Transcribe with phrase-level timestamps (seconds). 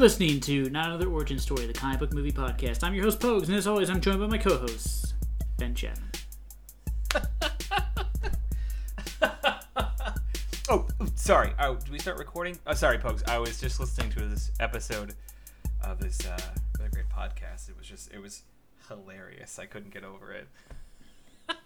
[0.00, 2.82] listening to Not Another Origin Story, the comic book movie podcast.
[2.82, 5.12] I'm your host, Pogues, and as always, I'm joined by my co hosts,
[5.58, 6.08] Ben Chapman.
[10.72, 11.52] Oh, sorry.
[11.58, 12.56] Oh, did we start recording?
[12.64, 13.24] Oh, sorry, folks.
[13.26, 15.16] I was just listening to this episode
[15.82, 16.38] of this uh,
[16.78, 17.68] really great podcast.
[17.68, 18.42] It was just, it was
[18.88, 19.58] hilarious.
[19.58, 20.48] I couldn't get over it.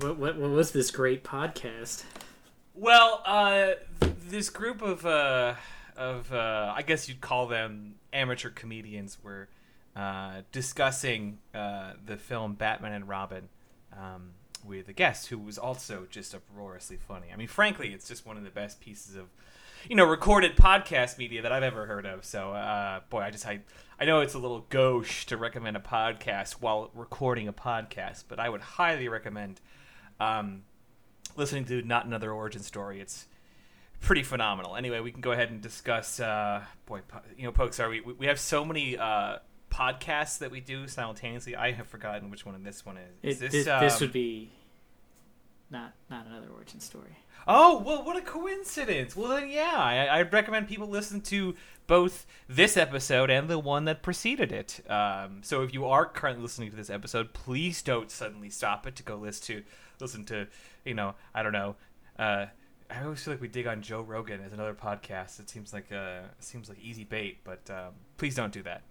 [0.00, 2.04] What, what, what was this great podcast?
[2.74, 5.54] Well, uh, th- this group of, uh,
[5.96, 9.48] of uh, I guess you'd call them amateur comedians were
[9.96, 13.48] uh, discussing uh, the film Batman and Robin
[13.96, 14.32] um,
[14.64, 17.28] with a guest who was also just uproariously funny.
[17.32, 19.26] I mean, frankly, it's just one of the best pieces of,
[19.88, 22.24] you know, recorded podcast media that I've ever heard of.
[22.24, 23.60] So, uh, boy, I just I,
[24.00, 28.40] I know it's a little gauche to recommend a podcast while recording a podcast, but
[28.40, 29.60] I would highly recommend
[30.18, 30.62] um,
[31.36, 33.00] listening to Not Another Origin Story.
[33.00, 33.26] It's
[34.04, 34.76] pretty phenomenal.
[34.76, 36.20] Anyway, we can go ahead and discuss.
[36.20, 38.00] Uh, boy, po- you know, folks, are we?
[38.00, 39.38] We have so many uh,
[39.70, 41.56] podcasts that we do simultaneously.
[41.56, 43.10] I have forgotten which one this one is.
[43.22, 44.50] It, Is this, this, this um, would be
[45.70, 47.16] not not another origin story.
[47.46, 49.16] Oh well, what a coincidence!
[49.16, 51.54] Well then, yeah, I, I'd recommend people listen to
[51.86, 54.80] both this episode and the one that preceded it.
[54.88, 58.96] Um, so if you are currently listening to this episode, please don't suddenly stop it
[58.96, 59.62] to go listen to
[60.00, 60.46] listen to
[60.84, 61.76] you know I don't know.
[62.18, 62.46] Uh,
[62.90, 65.40] I always feel like we dig on Joe Rogan as another podcast.
[65.40, 68.82] It seems like uh, seems like easy bait, but um, please don't do that.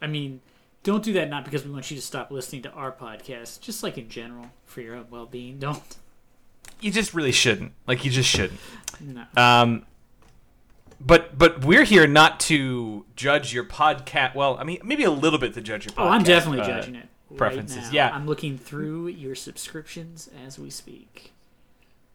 [0.00, 0.40] I mean,
[0.82, 3.82] don't do that not because we want you to stop listening to our podcast, just
[3.82, 5.58] like in general for your own well being.
[5.58, 5.96] Don't.
[6.80, 7.72] You just really shouldn't.
[7.86, 8.60] Like you just shouldn't.
[9.00, 9.24] No.
[9.36, 9.86] Um,
[11.00, 14.34] but but we're here not to judge your podcast.
[14.34, 16.04] Well, I mean, maybe a little bit to judge your podcast.
[16.04, 17.08] oh, I'm definitely uh, judging it.
[17.36, 18.10] preferences, Right yeah.
[18.12, 21.32] I'm looking through your subscriptions as we speak.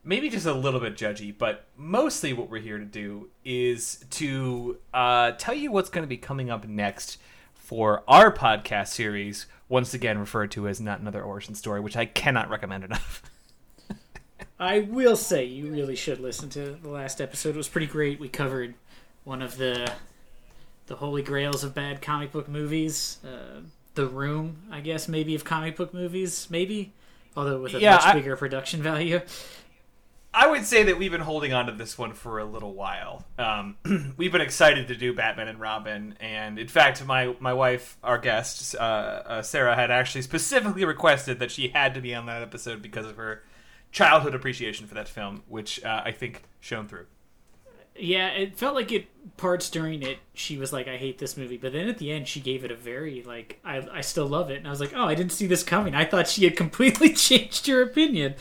[0.08, 4.78] Maybe just a little bit judgy, but mostly what we're here to do is to
[4.94, 7.18] uh, tell you what's going to be coming up next
[7.54, 9.48] for our podcast series.
[9.68, 13.22] Once again, referred to as not another origin story, which I cannot recommend enough.
[14.60, 17.50] I will say you really should listen to the last episode.
[17.50, 18.18] It was pretty great.
[18.20, 18.76] We covered
[19.26, 19.92] one of the
[20.88, 23.18] the holy grails of bad comic book movies.
[23.26, 23.60] Uh,
[23.96, 26.94] the Room, I guess, maybe of comic book movies, maybe,
[27.36, 29.20] although with a Yeah, much I- bigger production value.
[30.40, 33.26] I would say that we've been holding on to this one for a little while.
[33.40, 33.78] Um,
[34.18, 38.20] we've been excited to do Batman and Robin, and in fact, my my wife, our
[38.20, 42.44] guest uh, uh, Sarah, had actually specifically requested that she had to be on that
[42.44, 43.42] episode because of her
[43.92, 47.08] childhood appreciation for that film, which uh, I think shone through.
[48.00, 50.20] Yeah, it felt like it parts during it.
[50.36, 52.70] She was like, "I hate this movie," but then at the end, she gave it
[52.70, 55.32] a very like, "I I still love it," and I was like, "Oh, I didn't
[55.32, 55.96] see this coming.
[55.96, 58.36] I thought she had completely changed her opinion."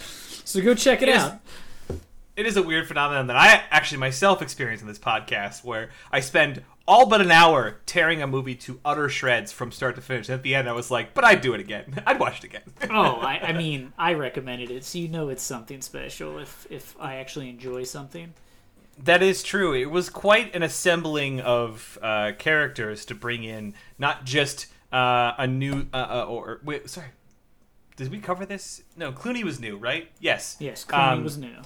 [0.44, 1.40] So go check it It is- out.
[2.36, 6.20] It is a weird phenomenon that I actually myself experience in this podcast, where I
[6.20, 10.28] spend all but an hour tearing a movie to utter shreds from start to finish.
[10.28, 12.02] And At the end, I was like, "But I'd do it again.
[12.06, 15.42] I'd watch it again." oh, I, I mean, I recommended it, so you know it's
[15.42, 18.34] something special if if I actually enjoy something.
[19.02, 19.74] That is true.
[19.74, 25.46] It was quite an assembling of uh, characters to bring in, not just uh, a
[25.46, 27.08] new uh, uh, or wait, sorry.
[27.96, 28.82] Did we cover this?
[28.94, 30.10] No, Clooney was new, right?
[30.20, 30.56] Yes.
[30.60, 31.56] Yes, Clooney Um, was new.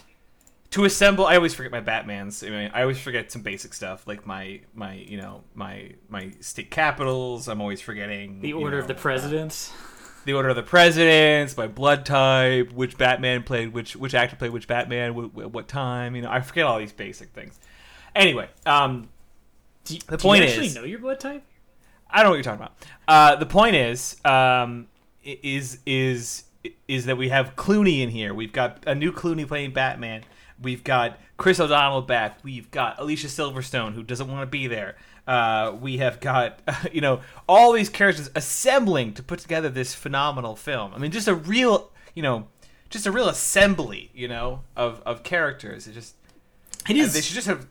[0.73, 2.45] To assemble, I always forget my Batman's.
[2.45, 6.31] I mean, I always forget some basic stuff like my my you know my my
[6.41, 7.49] state capitals.
[7.49, 9.73] I'm always forgetting The Order of the Presidents.
[10.27, 14.53] the order of the presidents, my blood type, which Batman played, which which actor played
[14.53, 16.15] which Batman, what, what time.
[16.15, 17.59] You know, I forget all these basic things.
[18.15, 19.09] Anyway, um,
[19.85, 21.43] Do, The do point you actually is- know your blood type?
[22.11, 22.75] I don't know what you're talking about.
[23.09, 24.87] Uh, the point is, um,
[25.25, 26.45] is is
[26.87, 28.35] is that we have Clooney in here.
[28.35, 30.23] We've got a new Clooney playing Batman.
[30.63, 32.39] We've got Chris O'Donnell back.
[32.43, 34.97] We've got Alicia Silverstone who doesn't want to be there.
[35.27, 36.61] Uh, we have got
[36.93, 40.93] you know all these characters assembling to put together this phenomenal film.
[40.95, 42.49] I mean, just a real you know,
[42.89, 45.87] just a real assembly you know of of characters.
[45.87, 46.15] It just
[46.89, 47.13] It is.
[47.15, 47.69] they should just have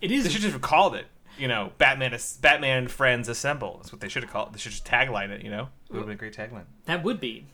[0.00, 0.24] It is.
[0.24, 0.32] they is.
[0.32, 1.06] should just have called it,
[1.38, 3.76] you know, Batman Batman and Friends Assemble.
[3.78, 4.48] That's what they should have called.
[4.48, 4.52] it.
[4.54, 5.42] They should just tagline it.
[5.42, 6.64] You know, it would have been a great tagline.
[6.86, 7.46] that would be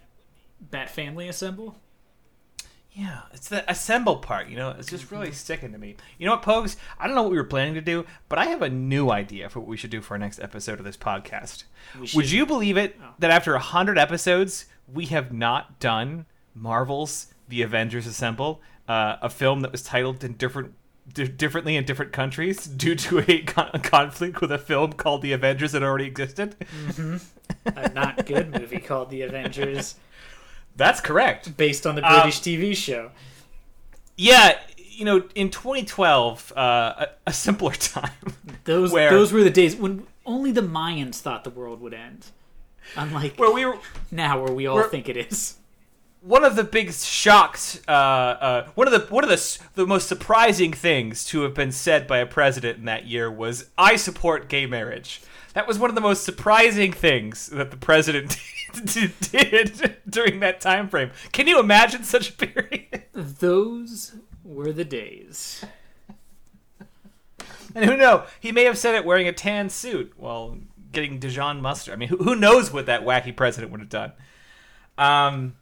[0.61, 1.77] Bat Family Assemble.
[2.95, 4.49] Yeah, it's the assemble part.
[4.49, 5.97] You know, it's just really sticking to me.
[6.19, 6.77] You know what, Pogues?
[6.99, 9.49] I don't know what we were planning to do, but I have a new idea
[9.49, 11.65] for what we should do for our next episode of this podcast.
[12.15, 18.07] Would you believe it that after hundred episodes, we have not done Marvel's The Avengers
[18.07, 20.75] Assemble, uh, a film that was titled in different.
[21.15, 25.33] di- Differently in different countries due to a con- conflict with a film called The
[25.33, 26.55] Avengers that already existed.
[27.65, 29.95] a not good movie called The Avengers,
[30.77, 31.57] That's correct.
[31.57, 33.11] based on the Um, British TV show.
[34.17, 38.11] Yeah, you know, in 2012, uh, a, a simpler time.
[38.65, 42.27] Those where- those were the days when only the Mayans thought the world would end.
[42.97, 43.79] Unlike Where we were
[44.11, 45.55] now, where we all We're- think it is.
[46.21, 50.09] one of the big shocks, uh, uh, one of the one of the the most
[50.09, 54.49] surprising things to have been said by a president in that year was, "I support
[54.49, 55.21] gay marriage."
[55.55, 58.39] That was one of the most surprising things that the president
[58.85, 61.11] did during that time frame.
[61.33, 63.05] Can you imagine such a period?
[63.13, 64.15] Those
[64.45, 65.65] were the days.
[67.75, 68.27] And who knows?
[68.41, 70.59] He may have said it wearing a tan suit while
[70.91, 71.95] getting Dijon mustard.
[71.95, 74.13] I mean, who, who knows what that wacky president would have done?
[74.99, 75.57] Um,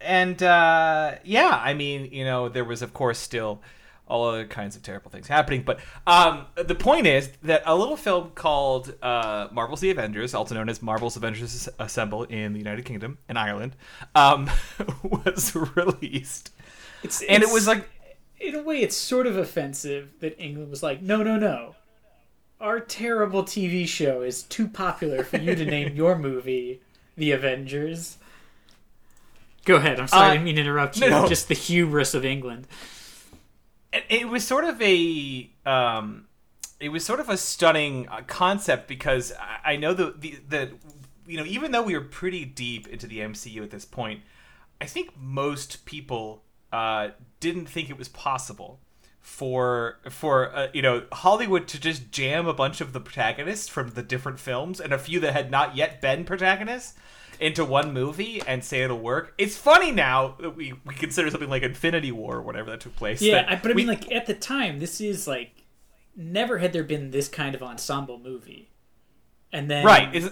[0.00, 3.62] and uh, yeah, I mean, you know, there was of course still
[4.08, 5.62] all other kinds of terrible things happening.
[5.62, 10.54] But um, the point is that a little film called uh, Marvel's The Avengers, also
[10.54, 13.76] known as Marvel's Avengers Assemble in the United Kingdom and Ireland,
[14.14, 14.50] um,
[15.02, 16.50] was released,
[17.02, 17.88] It's, and it was like
[18.40, 21.74] in a way, it's sort of offensive that England was like, no, no, no.
[22.60, 26.80] Our terrible TV show is too popular for you to name your movie
[27.16, 28.18] The Avengers.
[29.64, 30.00] Go ahead.
[30.00, 31.10] I'm sorry, I Uh, didn't mean to interrupt no, you.
[31.10, 31.28] no.
[31.28, 32.66] Just the hubris of England.
[33.92, 36.26] It, was sort of a um,
[36.80, 40.70] it was sort of a stunning uh, concept because I, I know the, the the
[41.26, 44.22] you know even though we were pretty deep into the MCU at this point,
[44.80, 46.42] I think most people
[46.72, 48.80] uh, didn't think it was possible
[49.20, 53.90] for for uh, you know Hollywood to just jam a bunch of the protagonists from
[53.90, 56.94] the different films and a few that had not yet been protagonists
[57.40, 59.34] into one movie and say it'll work.
[59.38, 62.96] It's funny now that we, we consider something like Infinity War or whatever that took
[62.96, 63.22] place.
[63.22, 65.64] Yeah, I, but I we- mean, like, at the time, this is like,
[66.16, 68.70] never had there been this kind of ensemble movie.
[69.52, 70.14] And then, right.
[70.14, 70.30] It's,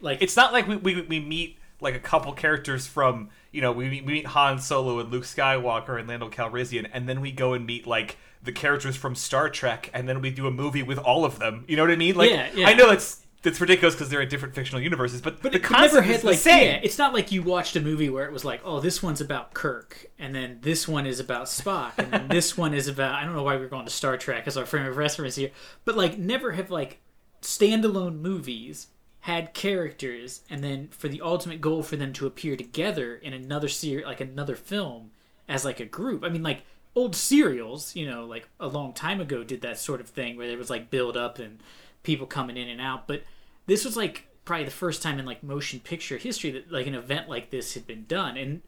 [0.00, 3.70] like, it's not like we, we, we meet like a couple characters from you know
[3.72, 7.32] we meet, we meet Han Solo and Luke Skywalker and Lando Calrissian, and then we
[7.32, 10.82] go and meet like the characters from Star Trek, and then we do a movie
[10.82, 11.64] with all of them.
[11.68, 12.14] You know what I mean?
[12.14, 12.68] Like Yeah, yeah.
[12.68, 15.62] I know that's that's ridiculous because they're in different fictional universes, but, But the it
[15.64, 16.68] concept never is had the like same.
[16.68, 19.20] yeah, it's not like you watched a movie where it was like, oh, this one's
[19.20, 23.14] about Kirk, and then this one is about Spock, and then this one is about
[23.14, 25.50] I don't know why we're going to Star Trek as our frame of reference here,
[25.84, 27.00] but like never have like
[27.42, 28.88] standalone movies
[29.20, 33.68] had characters, and then for the ultimate goal for them to appear together in another
[33.68, 35.10] series, like another film,
[35.48, 36.22] as like a group.
[36.22, 36.62] I mean, like
[36.94, 40.46] old serials, you know, like a long time ago did that sort of thing where
[40.46, 41.58] there was like build up and
[42.04, 43.22] people coming in and out, but
[43.66, 46.94] this was like probably the first time in like motion picture history that like an
[46.94, 48.36] event like this had been done.
[48.36, 48.62] And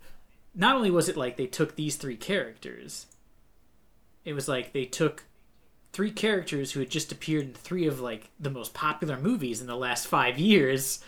[0.55, 3.07] not only was it like they took these three characters
[4.25, 5.25] it was like they took
[5.93, 9.67] three characters who had just appeared in three of like the most popular movies in
[9.67, 11.03] the last five years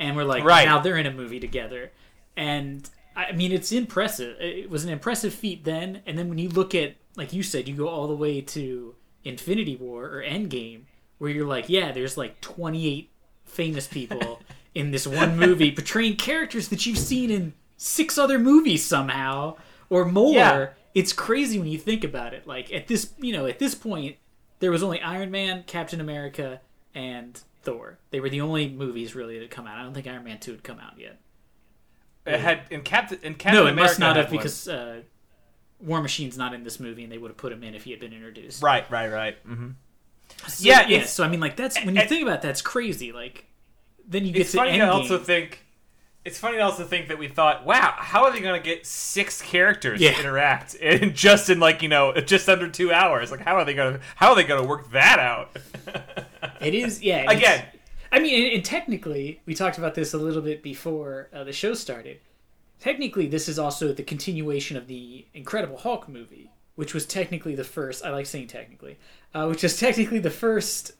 [0.00, 0.64] and we're like Right.
[0.64, 1.92] now they're in a movie together.
[2.36, 4.36] And i mean it's impressive.
[4.40, 6.02] It was an impressive feat then.
[6.06, 8.94] And then when you look at like you said you go all the way to
[9.24, 10.82] infinity war or endgame
[11.18, 13.10] where you're like yeah there's like 28
[13.46, 14.42] famous people
[14.74, 19.56] in this one movie portraying characters that you've seen in six other movies somehow
[19.88, 20.34] or more.
[20.34, 20.68] Yeah.
[20.94, 22.46] it's crazy when you think about it.
[22.46, 24.16] Like at this you know at this point
[24.60, 26.60] there was only iron man captain america
[26.94, 27.98] and thor.
[28.10, 29.78] They were the only movies really that had come out.
[29.78, 31.18] I don't think iron man 2 had come out yet.
[32.24, 35.02] It had in Captain in Captain no it America must not have because uh,
[35.80, 37.90] war machine's not in this movie and they would have put him in if he
[37.92, 38.62] had been introduced.
[38.62, 39.36] Right, right, right.
[39.44, 39.70] hmm
[40.48, 42.62] So, Yeah, yeah so i mean like that's when you and- think about it, that's
[42.62, 43.46] crazy like
[44.08, 45.62] then you get It's to funny to also think.
[46.24, 48.84] It's funny to also think that we thought, wow, how are they going to get
[48.84, 50.12] six characters Yeah.
[50.12, 53.30] to interact in just in like you know just under two hours?
[53.30, 55.56] Like, how are they going to how are they going to work that out?
[56.60, 57.18] It is, yeah.
[57.28, 57.64] and Again,
[58.10, 61.52] I mean, and, and technically, we talked about this a little bit before uh, the
[61.52, 62.18] show started.
[62.80, 67.64] Technically, this is also the continuation of the Incredible Hulk movie, which was technically the
[67.64, 68.04] first.
[68.04, 68.98] I like saying technically,
[69.34, 70.92] uh, which is technically the first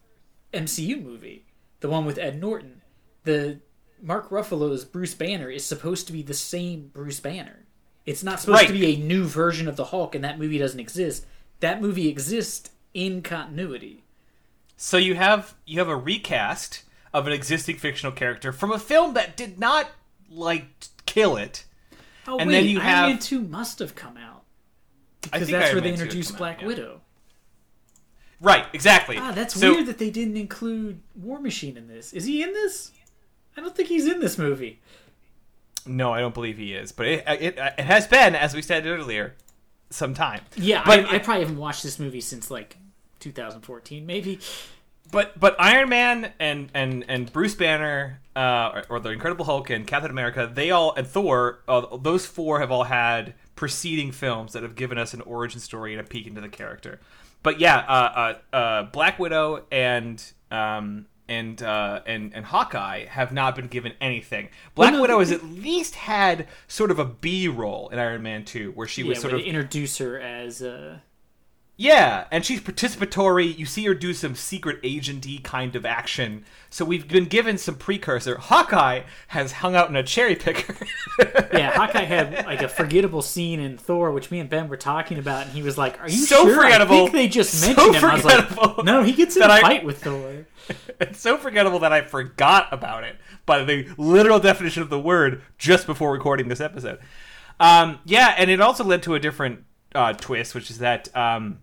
[0.52, 1.46] MCU movie,
[1.80, 2.82] the one with Ed Norton.
[3.24, 3.60] The
[4.02, 7.64] Mark Ruffalo's Bruce Banner is supposed to be the same Bruce Banner.
[8.04, 8.66] It's not supposed Right.
[8.68, 11.26] to be a new version of the Hulk, and that movie doesn't exist.
[11.60, 14.02] That movie exists in continuity.
[14.78, 16.82] so you have you have a recast
[17.14, 19.90] of an existing fictional character from a film that did not
[20.30, 20.66] like
[21.06, 21.64] kill it.
[22.28, 24.35] Oh And wait, then you Iron have- Man Two must have come out
[25.32, 26.66] because that's Iron where they Man 2 had introduced come out, Black yeah.
[26.66, 27.00] Widow.
[28.40, 29.16] Right, exactly.
[29.18, 32.12] Ah, that's So- weird that they didn't include War Machine in this.
[32.12, 32.92] Is he in this?
[33.56, 34.80] I don't think he's in this movie.
[35.86, 38.86] No, I don't believe he is, but it, it it has been, as we said
[38.86, 39.34] earlier,
[39.88, 40.40] some time.
[40.56, 42.76] Yeah, But I, I probably haven't watched this movie since like
[43.20, 44.40] 2014, maybe.
[45.10, 49.70] But but Iron Man and and and Bruce Banner, uh, or, or the Incredible Hulk
[49.70, 54.52] and Captain America, they all and Thor, uh, those four have all had preceding films
[54.52, 57.00] that have given us an origin story and a peek into the character.
[57.42, 63.32] But yeah, uh, uh, uh, Black Widow and um, and uh, and and Hawkeye have
[63.32, 64.48] not been given anything.
[64.74, 68.44] Black no, Widow has at least had sort of a B role in Iron Man
[68.44, 70.98] Two, where she yeah, was sort of introduce her as uh,
[71.78, 73.56] yeah, and she's participatory.
[73.56, 76.44] You see her do some secret agenty kind of action.
[76.70, 78.38] So we've been given some precursor.
[78.38, 80.74] Hawkeye has hung out in a cherry picker.
[81.52, 81.72] yeah.
[81.72, 85.42] Hawkeye had like a forgettable scene in Thor, which me and Ben were talking about,
[85.46, 86.94] and he was like, "Are you So sure?" forgettable.
[86.94, 88.04] I think they just So mentioned him.
[88.04, 90.46] I was like, "No, he gets in a I- fight with Thor."
[91.00, 95.42] it's so forgettable that I forgot about it by the literal definition of the word
[95.58, 96.98] just before recording this episode.
[97.60, 99.64] Um, yeah, and it also led to a different
[99.94, 101.60] uh, twist, which is that um,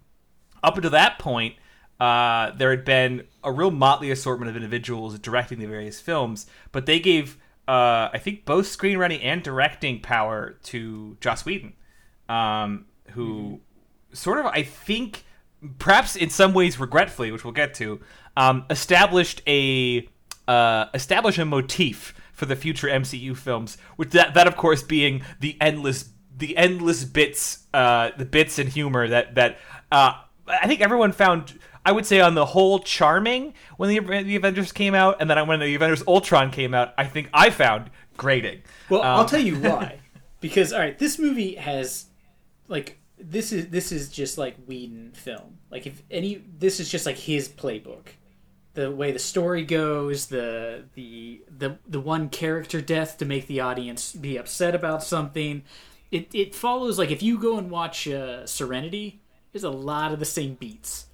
[0.63, 1.55] up until that point,
[2.00, 6.86] uh, there had been a real motley assortment of individuals directing the various films, but
[6.86, 11.74] they gave, uh, I think, both screenwriting and directing power to Joss Whedon,
[12.29, 13.62] um, who
[14.13, 15.24] sort of, I think,
[15.77, 18.00] perhaps in some ways regretfully, which we'll get to,
[18.36, 20.08] um, established a
[20.48, 25.22] uh, established a motif for the future MCU films, which that that of course being
[25.39, 29.60] the endless the endless bits uh, the bits and humor that that
[29.91, 30.15] uh,
[30.47, 31.59] I think everyone found.
[31.85, 35.45] I would say on the whole charming when the, the Avengers came out, and then
[35.47, 38.62] when the Avengers Ultron came out, I think I found grating.
[38.89, 40.00] Well, Um, I'll tell you why.
[40.39, 42.05] because all right, this movie has
[42.67, 45.57] like this is this is just like Whedon film.
[45.71, 48.07] Like if any this is just like his playbook.
[48.75, 53.59] The way the story goes, the the the the one character death to make the
[53.59, 55.63] audience be upset about something.
[56.12, 59.21] It it follows like if you go and watch uh, Serenity,
[59.53, 61.05] there's a lot of the same beats.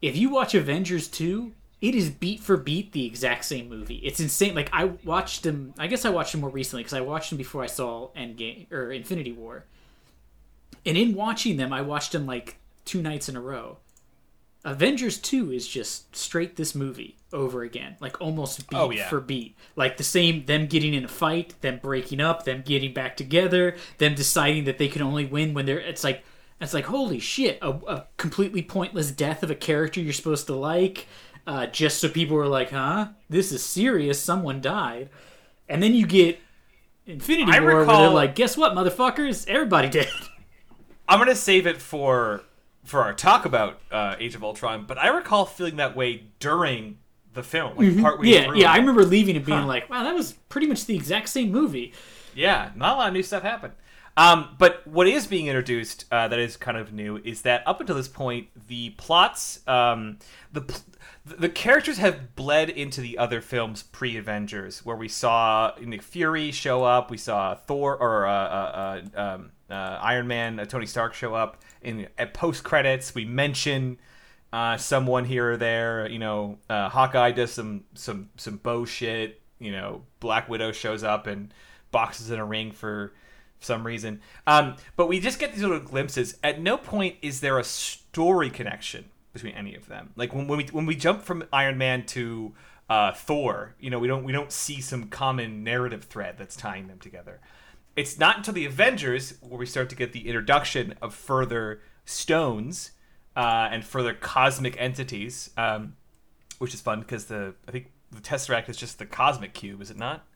[0.00, 3.96] If you watch Avengers 2, it is beat for beat the exact same movie.
[3.96, 4.54] It's insane.
[4.54, 5.74] Like I watched them.
[5.78, 8.70] I guess I watched them more recently because I watched them before I saw Endgame
[8.72, 9.64] or Infinity War.
[10.84, 13.78] And in watching them, I watched them like two nights in a row.
[14.64, 19.08] Avengers 2 is just straight this movie over again, like almost beat Oh, yeah.
[19.08, 19.56] for beat.
[19.76, 23.76] Like the same, them getting in a fight, them breaking up, them getting back together,
[23.98, 25.78] them deciding that they can only win when they're.
[25.78, 26.24] It's like,
[26.60, 30.54] it's like, holy shit, a, a completely pointless death of a character you're supposed to
[30.54, 31.06] like,
[31.46, 33.08] uh, just so people are like, huh?
[33.28, 35.10] This is serious, someone died.
[35.68, 36.38] And then you get
[37.06, 39.46] Infinity I War where recall- they're like, guess what, motherfuckers?
[39.48, 40.08] Everybody dead.
[41.08, 42.42] I'm gonna save it for
[42.84, 46.98] for our talk about uh, Age of Ultron, but I recall feeling that way during
[47.32, 48.34] the film, like partway Mm-hmm.
[48.34, 48.58] Yeah, through.
[48.58, 48.72] yeah.
[48.72, 49.66] I remember leaving and being Huh.
[49.66, 51.92] like, "Wow, that was pretty much the exact same movie."
[52.34, 53.74] Yeah, not a lot of new stuff happened.
[54.16, 57.80] Um, but what is being introduced uh, that is kind of new is that up
[57.80, 60.18] until this point, the plots, um,
[60.52, 60.80] the pl-
[61.26, 66.50] the characters have bled into the other films pre Avengers, where we saw Nick Fury
[66.52, 71.12] show up, we saw Thor or uh, uh, um, uh, Iron Man, uh, Tony Stark
[71.12, 73.14] show up in at post credits.
[73.14, 73.98] We mention
[74.52, 76.08] uh, someone here or there.
[76.08, 79.42] You know, Hawkeye does some some some bow shit.
[79.58, 81.52] You know, Black Widow shows up and
[81.90, 83.12] boxes in a ring for
[83.60, 84.20] some reason.
[84.46, 86.38] Um, but we just get these little glimpses.
[86.42, 90.10] At no point is there a story connection between any of them.
[90.16, 92.54] Like when, when we when we jump from Iron Man to
[92.88, 96.88] uh, Thor, you know, we don't we don't see some common narrative thread that's tying
[96.88, 97.40] them together.
[97.96, 102.92] It's not until the Avengers where we start to get the introduction of further stones
[103.34, 105.96] uh, and further cosmic entities, um,
[106.58, 109.90] which is fun because the I think the Tesseract is just the cosmic cube, is
[109.90, 110.26] it not?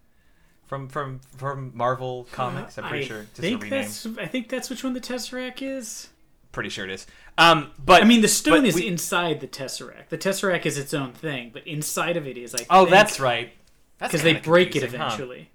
[0.71, 3.23] From from from Marvel comics, I'm pretty I sure.
[3.23, 4.07] Just think that's.
[4.07, 6.11] I think that's which one the Tesseract is.
[6.53, 7.09] Pretty sure it is.
[7.37, 10.11] Um, but I mean, the stone is we- inside the Tesseract.
[10.11, 12.69] The Tesseract is its own thing, but inside of it is like.
[12.71, 13.53] Oh, that's right.
[13.99, 15.07] Because they break it confusing, huh?
[15.07, 15.51] eventually.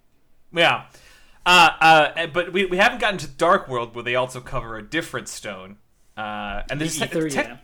[0.51, 0.83] Yeah.
[1.45, 4.83] Uh, uh, but we, we haven't gotten to Dark World where they also cover a
[4.83, 5.77] different stone.
[6.17, 7.57] Uh, and this Aether, te- yeah.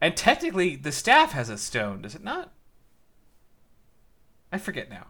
[0.00, 2.52] and technically the staff has a stone, does it not?
[4.50, 5.06] I forget now.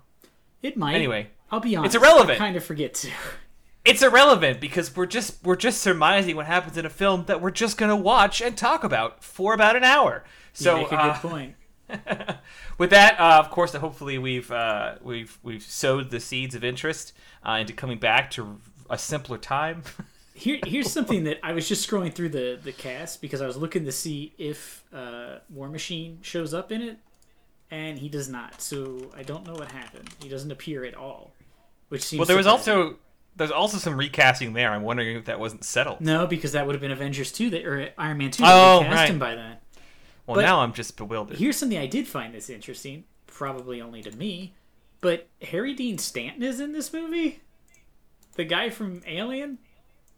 [0.62, 0.94] It might.
[0.94, 1.94] Anyway, I'll be honest.
[1.94, 2.40] irrelevant.
[2.40, 3.10] I kind of forget to.
[3.84, 7.50] it's irrelevant because we're just we're just surmising what happens in a film that we're
[7.50, 10.24] just gonna watch and talk about for about an hour.
[10.52, 11.54] So you make a uh, good point.
[12.78, 17.12] with that, uh, of course, hopefully we've uh, we've we've sowed the seeds of interest
[17.46, 19.82] uh, into coming back to a simpler time.
[20.34, 23.58] Here, here's something that I was just scrolling through the the cast because I was
[23.58, 26.96] looking to see if uh, War Machine shows up in it,
[27.70, 28.62] and he does not.
[28.62, 30.08] So I don't know what happened.
[30.22, 31.32] He doesn't appear at all,
[31.92, 32.18] which seems.
[32.18, 32.96] well, there was also
[33.36, 34.72] there's also some recasting there.
[34.72, 36.00] I'm wondering if that wasn't settled.
[36.00, 38.42] no because that would have been Avengers two that or Iron Man two.
[38.46, 39.10] Oh, that cast right.
[39.10, 39.56] him by then.
[40.26, 41.36] Well, but- now I'm just bewildered.
[41.38, 44.54] Here's something I did find this interesting, probably only to me,
[45.00, 47.40] but Harry Dean Stanton is in this movie.
[48.36, 49.58] The guy from Alien,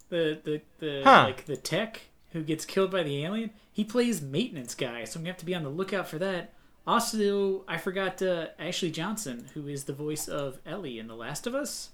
[0.09, 1.25] the the the Huh.
[1.25, 2.03] like the tech
[2.33, 3.51] who gets killed by the alien.
[3.73, 6.53] He plays maintenance guy, so I'm gonna have to be on the lookout for that.
[6.87, 11.47] Also, I forgot uh, Ashley Johnson, who is the voice of Ellie in The Last
[11.47, 11.91] of Us,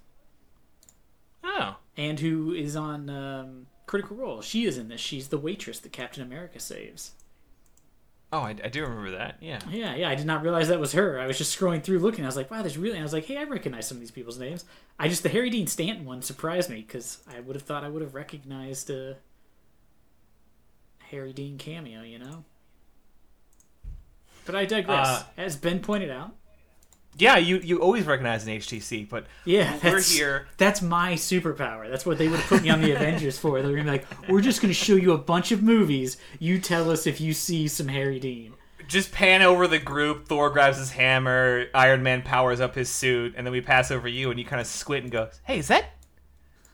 [1.45, 4.43] Oh, and who is on um, Critical Role.
[4.43, 5.01] She is in this.
[5.01, 7.13] She's the waitress that Captain America saves.
[8.33, 9.37] oh, I, I do remember that.
[9.41, 9.61] Yeah.
[9.71, 10.09] Yeah, yeah.
[10.11, 11.19] I did not realize that was her.
[11.19, 12.25] I was just scrolling through looking.
[12.25, 12.99] I was like, wow, there's really.
[12.99, 14.65] I was like, hey, I recognize some of these people's names.
[14.99, 17.89] I just the Harry Dean Stanton one surprised me because I would have thought I
[17.89, 19.17] would have recognized a
[21.11, 22.45] Harry Dean cameo, you know.
[24.47, 25.07] But I digress.
[25.09, 26.35] Uh, As Ben pointed out,
[27.19, 30.47] Yeah, you, you always recognize an HTC, but yeah, we're that's, here.
[30.57, 31.91] That's my superpower.
[31.91, 33.61] That's what they would have put me on the Avengers for.
[33.63, 36.17] They're gonna be like, we're just gonna show you a bunch of movies.
[36.39, 38.55] You tell us if you see some Harry Dean.
[38.89, 40.27] just pan over the group.
[40.27, 41.67] Thor grabs his hammer.
[41.75, 44.61] Iron Man powers up his suit, and then we pass over you, and you kind
[44.61, 45.85] of squint and go, "Hey, is that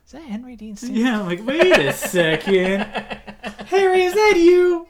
[0.07, 2.83] is that Henry Dean Stanton?" Yeah, I'm like, wait a second.
[3.67, 4.87] Harry, is that you?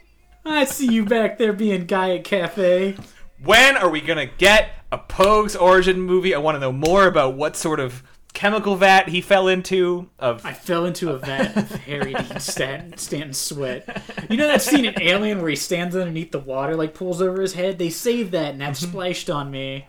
[0.46, 2.96] I see you back there being guy at cafe.
[3.42, 6.34] When are we gonna get a Pogue's origin movie?
[6.34, 10.08] I want to know more about what sort of chemical vat he fell into.
[10.18, 14.02] Of I fell into a vat of Harry Dean Stanton, Stanton sweat.
[14.30, 17.40] You know that scene in Alien where he stands underneath the water, like pulls over
[17.40, 17.78] his head?
[17.78, 18.90] They saved that and that mm-hmm.
[18.90, 19.86] splashed on me.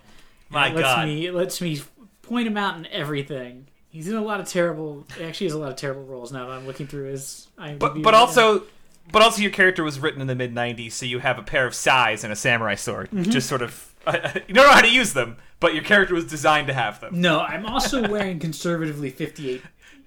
[0.50, 1.82] my it lets God, me it lets me
[2.24, 3.68] point him out in everything.
[3.90, 5.06] He's in a lot of terrible.
[5.12, 7.48] Actually, he has a lot of terrible roles now that I'm looking through his.
[7.58, 8.62] IMDb but right but now.
[9.12, 11.66] But also, your character was written in the mid '90s, so you have a pair
[11.66, 13.10] of sais and a samurai sword.
[13.12, 13.32] Mm-hmm.
[13.32, 13.94] Just sort of,
[14.48, 17.22] you don't know how to use them, but your character was designed to have them.
[17.22, 19.62] no, I'm also wearing conservatively 58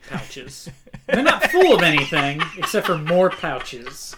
[0.08, 0.68] pouches.
[1.06, 4.14] They're not full of anything except for more pouches.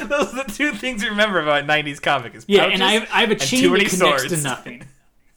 [0.00, 3.08] Those are the two things you remember about '90s comic is Yeah, and I have,
[3.12, 4.28] I have a chain that connects swords.
[4.28, 4.84] to nothing.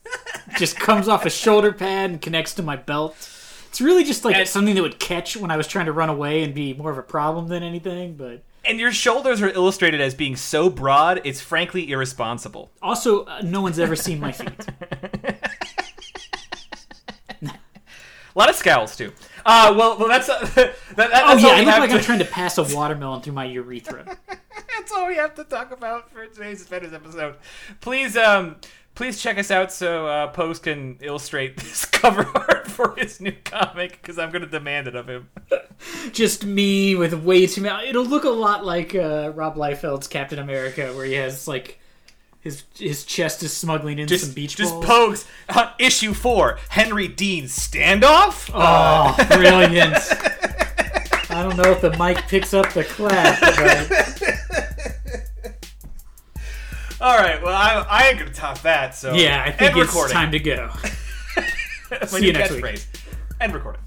[0.57, 3.29] just comes off a shoulder pad and connects to my belt.
[3.75, 6.07] It's really just like And- something that would catch when I was trying to run
[6.07, 8.15] away and be more of a problem than anything.
[8.15, 12.71] But And your shoulders are illustrated as being so broad, it's frankly irresponsible.
[12.81, 14.65] also, uh, no one's ever seen my feet.
[17.43, 19.11] A lot of scowls too.
[19.45, 22.01] Uh, well, well, that's uh, that, that, that's Oh yeah, I look like to, I'm
[22.01, 24.17] trying to pass a watermelon through my urethra.
[24.77, 27.35] That's all we have to talk about for today's Suspenders episode.
[27.81, 28.57] Please, um,
[28.95, 33.35] please check us out so uh, Post can illustrate this cover art for his new
[33.43, 35.29] comic because I'm going to demand it of him.
[36.11, 37.89] Just me with way too many.
[37.89, 41.79] It'll look a lot like uh, Rob Liefeld's Captain America, where he has like
[42.39, 44.85] his his chest is smuggling in some Just, beach just balls.
[44.85, 45.27] Pogues.
[45.49, 48.49] Uh, issue four: Henry Dean standoff.
[48.53, 49.95] Oh, brilliant!
[51.31, 54.14] I don't know if the mic picks up the clap, but
[57.01, 57.41] All right.
[57.43, 58.95] Well, I, I ain't gonna top that.
[58.95, 60.13] So yeah, I think End it's recording.
[60.13, 60.69] time to go.
[62.07, 62.85] See you next week.
[63.41, 63.81] End recording.